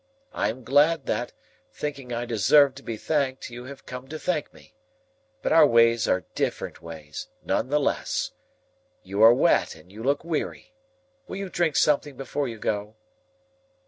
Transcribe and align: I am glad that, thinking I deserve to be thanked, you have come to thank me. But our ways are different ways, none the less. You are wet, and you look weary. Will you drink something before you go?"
I 0.33 0.49
am 0.49 0.63
glad 0.63 1.05
that, 1.05 1.31
thinking 1.71 2.11
I 2.11 2.25
deserve 2.25 2.73
to 2.73 2.81
be 2.81 2.97
thanked, 2.97 3.51
you 3.51 3.65
have 3.65 3.85
come 3.85 4.07
to 4.07 4.17
thank 4.17 4.51
me. 4.51 4.73
But 5.43 5.51
our 5.51 5.67
ways 5.67 6.07
are 6.07 6.25
different 6.33 6.81
ways, 6.81 7.27
none 7.43 7.69
the 7.69 7.79
less. 7.79 8.31
You 9.03 9.21
are 9.21 9.31
wet, 9.31 9.75
and 9.75 9.91
you 9.91 10.01
look 10.01 10.23
weary. 10.23 10.73
Will 11.27 11.37
you 11.37 11.49
drink 11.49 11.75
something 11.75 12.17
before 12.17 12.47
you 12.47 12.57
go?" 12.57 12.95